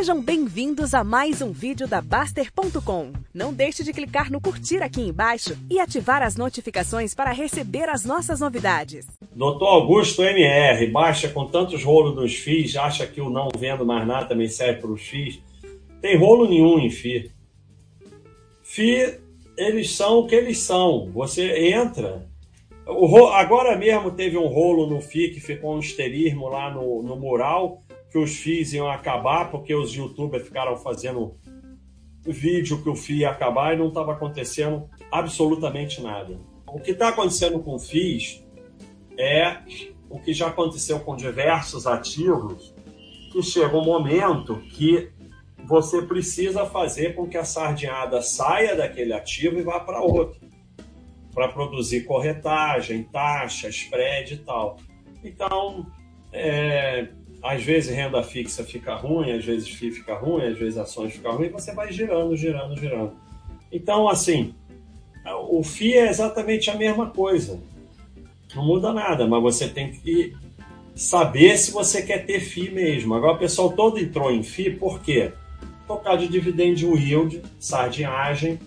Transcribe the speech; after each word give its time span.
Sejam 0.00 0.22
bem-vindos 0.22 0.94
a 0.94 1.04
mais 1.04 1.42
um 1.42 1.52
vídeo 1.52 1.86
da 1.86 2.00
Baster.com. 2.00 3.12
Não 3.34 3.52
deixe 3.52 3.84
de 3.84 3.92
clicar 3.92 4.32
no 4.32 4.40
curtir 4.40 4.82
aqui 4.82 5.02
embaixo 5.02 5.54
e 5.68 5.78
ativar 5.78 6.22
as 6.22 6.36
notificações 6.36 7.14
para 7.14 7.32
receber 7.32 7.86
as 7.86 8.02
nossas 8.02 8.40
novidades. 8.40 9.06
Doutor 9.36 9.66
Augusto 9.66 10.22
MR, 10.22 10.86
baixa 10.86 11.28
com 11.28 11.44
tantos 11.44 11.84
rolos 11.84 12.14
dos 12.14 12.34
FIIs, 12.34 12.76
acha 12.76 13.06
que 13.06 13.20
o 13.20 13.28
não 13.28 13.50
vendo 13.58 13.84
mais 13.84 14.08
nada 14.08 14.24
também 14.24 14.48
serve 14.48 14.80
para 14.80 14.90
os 14.90 15.02
FIIs? 15.02 15.38
Tem 16.00 16.16
rolo 16.16 16.48
nenhum 16.48 16.78
em 16.78 16.88
FI. 16.88 17.30
FI, 18.62 19.20
eles 19.54 19.90
são 19.90 20.20
o 20.20 20.26
que 20.26 20.34
eles 20.34 20.60
são. 20.60 21.10
Você 21.12 21.74
entra. 21.74 22.26
O, 22.86 23.26
agora 23.26 23.76
mesmo 23.76 24.10
teve 24.12 24.38
um 24.38 24.46
rolo 24.46 24.86
no 24.86 25.02
FI 25.02 25.28
que 25.28 25.40
ficou 25.40 25.76
um 25.76 25.78
esterismo 25.78 26.48
lá 26.48 26.70
no, 26.70 27.02
no 27.02 27.16
mural 27.16 27.82
que 28.10 28.18
os 28.18 28.36
FIIs 28.36 28.72
iam 28.72 28.90
acabar, 28.90 29.50
porque 29.50 29.74
os 29.74 29.92
youtubers 29.92 30.44
ficaram 30.44 30.76
fazendo 30.76 31.36
vídeo 32.24 32.82
que 32.82 32.88
o 32.88 32.94
FII 32.94 33.20
ia 33.20 33.30
acabar 33.30 33.74
e 33.74 33.78
não 33.78 33.88
estava 33.88 34.12
acontecendo 34.12 34.88
absolutamente 35.10 36.02
nada. 36.02 36.38
O 36.66 36.78
que 36.80 36.90
está 36.90 37.08
acontecendo 37.08 37.60
com 37.60 37.78
FIIs 37.78 38.44
é 39.18 39.58
o 40.08 40.18
que 40.18 40.34
já 40.34 40.48
aconteceu 40.48 41.00
com 41.00 41.16
diversos 41.16 41.86
ativos, 41.86 42.74
que 43.32 43.42
chega 43.42 43.76
um 43.76 43.84
momento 43.84 44.56
que 44.56 45.10
você 45.64 46.02
precisa 46.02 46.66
fazer 46.66 47.14
com 47.14 47.28
que 47.28 47.36
a 47.36 47.44
sardinhada 47.44 48.20
saia 48.22 48.74
daquele 48.74 49.12
ativo 49.12 49.58
e 49.58 49.62
vá 49.62 49.78
para 49.78 50.00
outro, 50.00 50.40
para 51.32 51.46
produzir 51.48 52.04
corretagem, 52.04 53.04
taxa, 53.04 53.68
spread 53.68 54.34
e 54.34 54.38
tal. 54.38 54.78
Então, 55.22 55.86
é, 56.32 57.08
às 57.42 57.62
vezes 57.62 57.94
renda 57.94 58.22
fixa 58.22 58.64
fica 58.64 58.94
ruim, 58.94 59.32
às 59.32 59.44
vezes 59.44 59.68
FII 59.68 59.92
fica 59.92 60.14
ruim, 60.14 60.44
às 60.44 60.58
vezes 60.58 60.76
ações 60.78 61.12
ficam 61.12 61.36
ruim, 61.36 61.48
você 61.48 61.74
vai 61.74 61.90
girando, 61.92 62.36
girando, 62.36 62.78
girando. 62.78 63.12
Então, 63.72 64.08
assim, 64.08 64.54
o 65.48 65.62
FII 65.62 65.94
é 65.94 66.08
exatamente 66.08 66.70
a 66.70 66.74
mesma 66.74 67.10
coisa. 67.10 67.60
Não 68.54 68.64
muda 68.64 68.92
nada, 68.92 69.26
mas 69.26 69.42
você 69.42 69.68
tem 69.68 69.92
que 69.92 70.34
saber 70.94 71.56
se 71.56 71.70
você 71.70 72.02
quer 72.02 72.26
ter 72.26 72.40
FII 72.40 72.70
mesmo. 72.70 73.14
Agora, 73.14 73.34
o 73.34 73.38
pessoal 73.38 73.72
todo 73.72 73.98
entrou 73.98 74.30
em 74.30 74.42
FII 74.42 74.76
por 74.76 75.00
quê? 75.00 75.32
Por 75.86 76.02
causa 76.02 76.18
de 76.18 76.28
dividend 76.28 76.84
yield, 76.84 77.42
sardinhagem, 77.58 78.58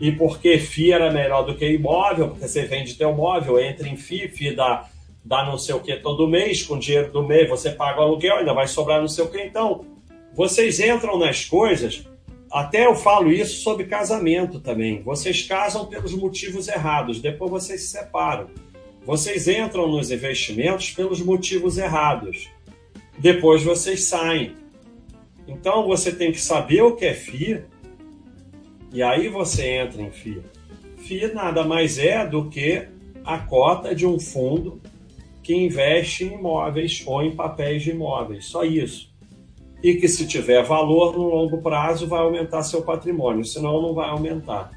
e 0.00 0.10
porque 0.10 0.58
FII 0.58 0.92
era 0.92 1.12
melhor 1.12 1.42
do 1.42 1.54
que 1.54 1.66
imóvel, 1.66 2.30
porque 2.30 2.48
você 2.48 2.64
vende 2.64 2.94
teu 2.94 3.14
móvel, 3.14 3.58
entra 3.60 3.88
em 3.88 3.96
FII, 3.96 4.28
FII 4.28 4.56
dá 4.56 4.88
dá 5.26 5.44
não 5.44 5.58
sei 5.58 5.74
o 5.74 5.80
que 5.80 5.96
todo 5.96 6.28
mês, 6.28 6.62
com 6.62 6.78
dinheiro 6.78 7.10
do 7.10 7.22
mês 7.26 7.48
você 7.48 7.70
paga 7.70 8.00
o 8.00 8.04
aluguel, 8.04 8.36
ainda 8.36 8.54
vai 8.54 8.68
sobrar 8.68 9.00
não 9.00 9.08
sei 9.08 9.24
o 9.24 9.28
que. 9.28 9.42
Então, 9.42 9.84
vocês 10.32 10.78
entram 10.78 11.18
nas 11.18 11.44
coisas, 11.44 12.06
até 12.50 12.86
eu 12.86 12.94
falo 12.94 13.32
isso 13.32 13.60
sobre 13.62 13.86
casamento 13.86 14.60
também. 14.60 15.02
Vocês 15.02 15.42
casam 15.42 15.86
pelos 15.86 16.14
motivos 16.14 16.68
errados, 16.68 17.20
depois 17.20 17.50
vocês 17.50 17.82
se 17.82 17.88
separam. 17.88 18.48
Vocês 19.04 19.48
entram 19.48 19.88
nos 19.88 20.10
investimentos 20.12 20.90
pelos 20.90 21.20
motivos 21.20 21.76
errados, 21.76 22.48
depois 23.18 23.62
vocês 23.64 24.04
saem. 24.04 24.54
Então 25.48 25.86
você 25.86 26.12
tem 26.12 26.30
que 26.30 26.40
saber 26.40 26.82
o 26.82 26.94
que 26.94 27.04
é 27.04 27.14
FII 27.14 27.64
e 28.92 29.02
aí 29.02 29.28
você 29.28 29.66
entra 29.70 30.02
em 30.02 30.10
FII. 30.10 30.42
FII 30.98 31.32
nada 31.32 31.64
mais 31.64 31.98
é 31.98 32.26
do 32.26 32.48
que 32.48 32.86
a 33.24 33.38
cota 33.38 33.94
de 33.94 34.06
um 34.06 34.18
fundo 34.18 34.80
que 35.46 35.54
investe 35.54 36.24
em 36.24 36.34
imóveis 36.34 37.04
ou 37.06 37.22
em 37.22 37.30
papéis 37.30 37.84
de 37.84 37.90
imóveis, 37.90 38.46
só 38.46 38.64
isso. 38.64 39.14
E 39.80 39.94
que 39.94 40.08
se 40.08 40.26
tiver 40.26 40.60
valor 40.64 41.16
no 41.16 41.28
longo 41.28 41.62
prazo 41.62 42.08
vai 42.08 42.18
aumentar 42.18 42.64
seu 42.64 42.82
patrimônio, 42.82 43.44
senão 43.44 43.80
não 43.80 43.94
vai 43.94 44.08
aumentar. 44.08 44.72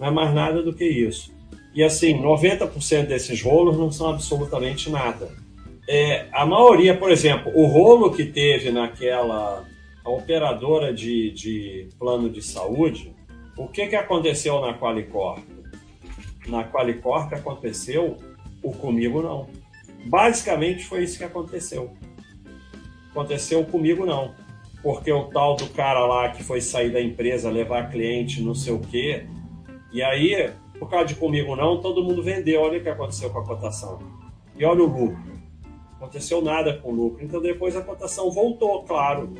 Não 0.00 0.08
é 0.08 0.10
mais 0.10 0.34
nada 0.34 0.64
do 0.64 0.74
que 0.74 0.84
isso. 0.84 1.32
E 1.72 1.84
assim, 1.84 2.20
90% 2.20 3.06
desses 3.06 3.40
rolos 3.40 3.78
não 3.78 3.92
são 3.92 4.10
absolutamente 4.10 4.90
nada. 4.90 5.30
É, 5.88 6.26
a 6.32 6.44
maioria, 6.44 6.96
por 6.96 7.12
exemplo, 7.12 7.52
o 7.54 7.66
rolo 7.66 8.10
que 8.10 8.24
teve 8.24 8.72
naquela 8.72 9.64
operadora 10.04 10.92
de, 10.92 11.30
de 11.30 11.88
plano 12.00 12.28
de 12.28 12.42
saúde, 12.42 13.14
o 13.56 13.68
que, 13.68 13.86
que 13.86 13.94
aconteceu 13.94 14.60
na 14.60 14.74
Qualicorp? 14.76 15.44
Na 16.48 16.64
Qualicorp 16.64 17.32
aconteceu 17.32 18.16
o 18.60 18.72
comigo 18.72 19.22
não. 19.22 19.59
Basicamente 20.06 20.84
foi 20.84 21.04
isso 21.04 21.18
que 21.18 21.24
aconteceu. 21.24 21.92
Aconteceu 23.10 23.64
comigo 23.64 24.06
não. 24.06 24.34
Porque 24.82 25.12
o 25.12 25.24
tal 25.24 25.56
do 25.56 25.68
cara 25.70 26.06
lá 26.06 26.30
que 26.30 26.42
foi 26.42 26.60
sair 26.60 26.90
da 26.90 27.00
empresa, 27.00 27.50
levar 27.50 27.90
cliente, 27.90 28.42
não 28.42 28.54
sei 28.54 28.72
o 28.72 28.80
quê. 28.80 29.26
E 29.92 30.02
aí, 30.02 30.50
por 30.78 30.88
causa 30.88 31.06
de 31.06 31.14
comigo 31.14 31.54
não, 31.54 31.80
todo 31.80 32.02
mundo 32.02 32.22
vendeu. 32.22 32.62
Olha 32.62 32.78
o 32.78 32.82
que 32.82 32.88
aconteceu 32.88 33.30
com 33.30 33.40
a 33.40 33.44
cotação. 33.44 33.98
E 34.56 34.64
olha 34.64 34.82
o 34.82 34.86
lucro. 34.86 35.40
Aconteceu 35.96 36.40
nada 36.40 36.78
com 36.78 36.90
o 36.90 36.94
lucro. 36.94 37.24
Então 37.24 37.42
depois 37.42 37.76
a 37.76 37.82
cotação 37.82 38.30
voltou, 38.30 38.82
claro, 38.84 39.34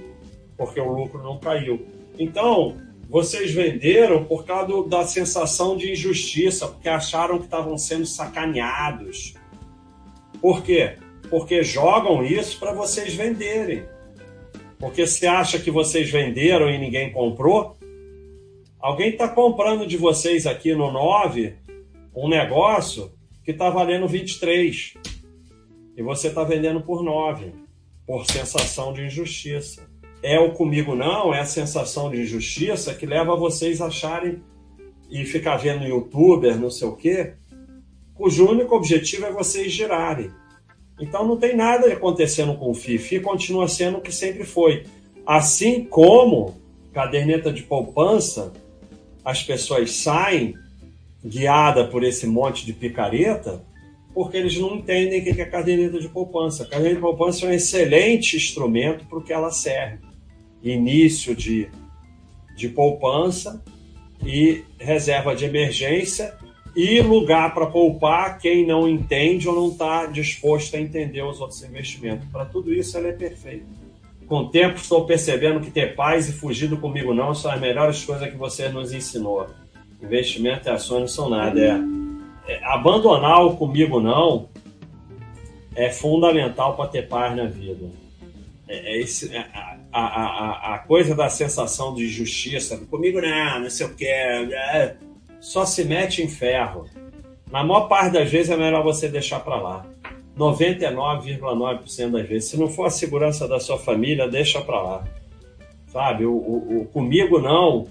porque 0.57 0.79
o 0.79 0.93
lucro 0.93 1.23
não 1.23 1.39
caiu. 1.39 1.87
Então, 2.19 2.77
vocês 3.09 3.51
venderam 3.51 4.25
por 4.25 4.45
causa 4.45 4.87
da 4.87 5.07
sensação 5.07 5.77
de 5.77 5.91
injustiça, 5.91 6.69
porque 6.69 6.89
acharam 6.89 7.39
que 7.39 7.45
estavam 7.45 7.79
sendo 7.79 8.05
sacaneados 8.05 9.35
por 10.41 10.63
quê? 10.63 10.97
Porque 11.29 11.63
jogam 11.63 12.25
isso 12.25 12.59
para 12.59 12.73
vocês 12.73 13.15
venderem. 13.15 13.85
Porque 14.79 15.07
se 15.07 15.27
acha 15.27 15.59
que 15.59 15.71
vocês 15.71 16.11
venderam 16.11 16.71
e 16.71 16.79
ninguém 16.79 17.13
comprou, 17.13 17.77
alguém 18.79 19.11
está 19.11 19.29
comprando 19.29 19.87
de 19.87 19.97
vocês 19.97 20.47
aqui 20.47 20.75
no 20.75 20.91
9 20.91 21.55
um 22.15 22.29
negócio 22.29 23.13
que 23.45 23.51
está 23.51 23.69
valendo 23.71 24.09
23 24.09 24.95
e 25.97 26.03
você 26.03 26.29
está 26.29 26.43
vendendo 26.43 26.81
por 26.81 27.03
9 27.03 27.53
por 28.07 28.27
sensação 28.27 28.93
de 28.93 29.05
injustiça. 29.05 29.89
É 30.23 30.39
o 30.39 30.53
comigo 30.53 30.95
não, 30.95 31.33
é 31.33 31.41
a 31.41 31.45
sensação 31.45 32.11
de 32.11 32.23
injustiça 32.23 32.95
que 32.95 33.07
leva 33.07 33.37
vocês 33.37 33.81
a 33.81 33.87
acharem 33.87 34.43
e 35.11 35.25
ficar 35.25 35.57
vendo 35.57 35.87
youtuber, 35.87 36.59
não 36.59 36.71
sei 36.71 36.89
o 36.89 36.97
quê, 36.97 37.35
cujo 38.21 38.47
único 38.47 38.77
objetivo 38.77 39.25
é 39.25 39.33
vocês 39.33 39.73
girarem. 39.73 40.31
Então 41.01 41.27
não 41.27 41.39
tem 41.39 41.57
nada 41.57 41.91
acontecendo 41.91 42.55
com 42.55 42.71
o 42.71 42.75
FI. 42.75 42.99
FI 42.99 43.21
continua 43.21 43.67
sendo 43.67 43.97
o 43.97 44.01
que 44.03 44.13
sempre 44.13 44.45
foi. 44.45 44.85
Assim 45.25 45.85
como 45.85 46.55
caderneta 46.93 47.51
de 47.51 47.63
poupança, 47.63 48.53
as 49.25 49.43
pessoas 49.43 49.93
saem 49.93 50.55
guiada 51.25 51.87
por 51.87 52.05
esse 52.05 52.27
monte 52.27 52.67
de 52.67 52.75
picareta, 52.75 53.65
porque 54.13 54.37
eles 54.37 54.59
não 54.59 54.77
entendem 54.77 55.21
o 55.21 55.25
que 55.25 55.41
é 55.41 55.47
caderneta 55.47 55.99
de 55.99 56.09
poupança. 56.11 56.65
A 56.65 56.67
caderneta 56.67 56.97
de 56.97 57.01
poupança 57.01 57.47
é 57.47 57.49
um 57.49 57.53
excelente 57.55 58.37
instrumento 58.37 59.07
para 59.07 59.19
o 59.19 59.23
que 59.23 59.33
ela 59.33 59.51
serve. 59.51 60.01
Início 60.63 61.35
de, 61.35 61.71
de 62.55 62.69
poupança 62.69 63.65
e 64.23 64.63
reserva 64.79 65.35
de 65.35 65.47
emergência 65.47 66.39
e 66.75 67.01
lugar 67.01 67.53
para 67.53 67.67
poupar 67.67 68.39
quem 68.39 68.67
não 68.67 68.89
entende 68.89 69.49
ou 69.49 69.55
não 69.55 69.69
está 69.69 70.07
disposto 70.07 70.77
a 70.77 70.81
entender 70.81 71.23
os 71.23 71.41
outros 71.41 71.63
investimentos. 71.63 72.29
Para 72.31 72.45
tudo 72.45 72.73
isso, 72.73 72.97
ela 72.97 73.09
é 73.09 73.13
perfeita. 73.13 73.67
Com 74.27 74.39
o 74.43 74.49
tempo, 74.49 74.77
estou 74.77 75.05
percebendo 75.05 75.61
que 75.61 75.71
ter 75.71 75.97
paz 75.97 76.29
e 76.29 76.33
fugir 76.33 76.69
do 76.69 76.77
comigo 76.77 77.13
não 77.13 77.35
são 77.35 77.51
as 77.51 77.61
melhores 77.61 78.05
coisas 78.05 78.31
que 78.31 78.37
você 78.37 78.69
nos 78.69 78.93
ensinou. 78.93 79.47
Investimento 80.01 80.69
e 80.69 80.71
ações 80.71 81.01
não 81.01 81.09
são 81.09 81.29
nada. 81.29 81.61
É, 82.47 82.53
é 82.53 82.65
abandonar 82.65 83.45
o 83.45 83.57
comigo 83.57 84.01
não 84.01 84.49
é 85.75 85.91
fundamental 85.91 86.77
para 86.77 86.89
ter 86.89 87.09
paz 87.09 87.35
na 87.37 87.47
vida. 87.47 87.87
É, 88.69 88.95
é 88.95 89.01
esse, 89.01 89.35
é, 89.35 89.39
a, 89.53 89.77
a, 89.93 90.03
a, 90.03 90.75
a, 90.75 90.79
coisa 90.79 91.15
da 91.15 91.29
sensação 91.29 91.95
de 91.95 92.09
justiça, 92.09 92.77
comigo 92.91 93.21
não, 93.21 93.61
não 93.61 93.71
sei 93.71 93.87
o 93.87 93.95
que. 93.95 94.07
É, 94.07 94.97
só 95.41 95.65
se 95.65 95.85
mete 95.85 96.23
em 96.23 96.29
ferro. 96.29 96.87
Na 97.51 97.65
maior 97.65 97.89
parte 97.89 98.13
das 98.13 98.31
vezes 98.31 98.51
é 98.51 98.57
melhor 98.57 98.85
você 98.85 99.09
deixar 99.09 99.41
para 99.41 99.57
lá. 99.57 99.87
99,9% 100.39 102.11
das 102.11 102.29
vezes. 102.29 102.51
Se 102.51 102.57
não 102.59 102.69
for 102.69 102.87
a 102.87 102.91
segurança 102.91 103.49
da 103.49 103.59
sua 103.59 103.79
família, 103.79 104.29
deixa 104.29 104.61
para 104.61 104.81
lá. 104.81 105.05
Sabe? 105.89 106.25
O, 106.25 106.33
o, 106.33 106.83
o, 106.83 106.85
comigo 106.87 107.41
não 107.41 107.89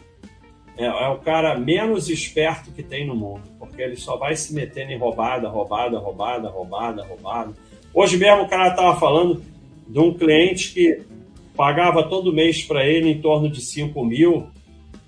é, 0.78 0.86
é, 0.86 1.10
o 1.10 1.18
cara 1.18 1.60
menos 1.60 2.10
esperto 2.10 2.72
que 2.72 2.81
tem 2.81 3.06
no 3.06 3.13
mundo, 3.13 3.44
porque 3.60 3.81
ele 3.81 3.98
só 3.98 4.16
vai 4.16 4.36
se 4.36 4.54
metendo 4.54 4.94
em 4.94 4.98
roubada, 4.98 5.50
roubada, 5.50 6.00
roubada, 6.00 6.48
roubada, 6.48 7.04
roubada. 7.04 7.54
Hoje 7.94 8.18
mesmo 8.18 8.44
o 8.44 8.48
cara 8.48 8.69
estava 8.69 8.98
falando 8.98 9.44
de 9.86 10.00
um 10.00 10.13
cliente 10.13 10.74
que 10.74 11.01
pagava 11.56 12.04
todo 12.04 12.31
mês 12.31 12.63
para 12.63 12.86
ele 12.86 13.10
em 13.10 13.19
torno 13.19 13.50
de 13.50 13.60
5 13.60 14.06
mil 14.06 14.48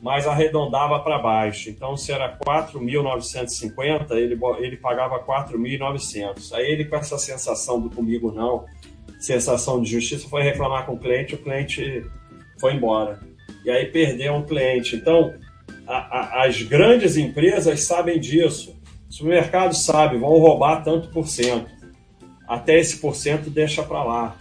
mas 0.02 0.26
arredondava 0.26 1.00
para 1.00 1.20
baixo. 1.20 1.70
Então, 1.70 1.96
se 1.96 2.12
era 2.12 2.36
4.950, 2.38 4.12
ele, 4.12 4.40
ele 4.60 4.78
pagava 4.78 5.20
4.900. 5.20 6.52
Aí 6.54 6.72
ele, 6.72 6.86
com 6.86 6.96
essa 6.96 7.20
sensação 7.20 7.80
do 7.80 7.90
comigo 7.90 8.32
não, 8.32 8.66
sensação 9.20 9.80
de 9.80 9.92
justiça, 9.92 10.28
foi 10.28 10.42
reclamar 10.42 10.88
com 10.88 10.94
o 10.94 11.00
cliente, 11.00 11.36
o 11.36 11.38
cliente 11.38 12.04
foi 12.60 12.74
embora. 12.74 13.20
E 13.64 13.70
aí 13.70 13.86
perdeu 13.86 14.34
um 14.34 14.44
cliente. 14.44 14.96
Então, 14.96 15.32
a, 15.86 15.98
a, 15.98 16.46
as 16.48 16.64
grandes 16.64 17.16
empresas 17.16 17.82
sabem 17.84 18.20
disso. 18.20 18.76
O 19.08 19.14
supermercado 19.14 19.76
sabe, 19.76 20.18
vão 20.18 20.40
roubar 20.40 20.84
tanto 20.84 21.10
por 21.10 21.28
cento. 21.28 21.70
Até 22.48 22.80
esse 22.80 22.98
por 22.98 23.16
cento 23.16 23.52
deixa 23.52 23.84
para 23.84 24.04
lá. 24.04 24.36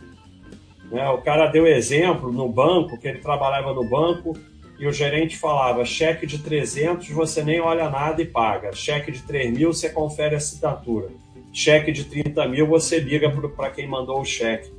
Né? 0.91 1.07
O 1.11 1.19
cara 1.19 1.49
deu 1.49 1.67
exemplo 1.67 2.33
no 2.33 2.49
banco, 2.49 2.99
que 2.99 3.07
ele 3.07 3.19
trabalhava 3.19 3.75
no 3.75 3.85
banco, 3.85 4.35
e 4.81 4.87
o 4.87 4.93
gerente 4.93 5.37
falava: 5.37 5.85
cheque 5.85 6.27
de 6.27 6.39
300 6.39 7.09
você 7.11 7.45
nem 7.45 7.61
olha 7.61 7.91
nada 7.91 8.23
e 8.23 8.27
paga, 8.27 8.73
cheque 8.73 9.13
de 9.13 9.23
3 9.23 9.53
mil 9.53 9.73
você 9.75 9.91
confere 9.91 10.35
a 10.35 10.39
assinatura, 10.39 11.11
cheque 11.53 11.93
de 11.93 12.05
30 12.05 12.49
mil 12.49 12.67
você 12.67 12.99
liga 12.99 13.31
para 13.55 13.71
quem 13.71 13.87
mandou 13.87 14.21
o 14.21 14.25
cheque. 14.25 14.73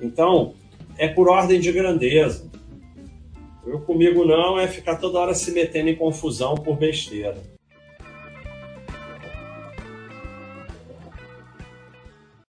Então, 0.00 0.54
é 0.96 1.06
por 1.06 1.28
ordem 1.28 1.60
de 1.60 1.70
grandeza. 1.70 2.50
Eu 3.66 3.80
comigo 3.80 4.24
não 4.24 4.58
é 4.58 4.66
ficar 4.66 4.96
toda 4.96 5.18
hora 5.18 5.34
se 5.34 5.50
metendo 5.50 5.90
em 5.90 5.96
confusão 5.96 6.54
por 6.54 6.76
besteira. 6.76 7.55